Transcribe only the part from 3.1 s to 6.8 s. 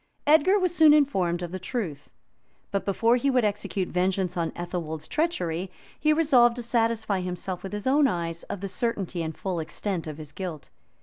he would execute vengeance on Athelwold's treachery, he resolved to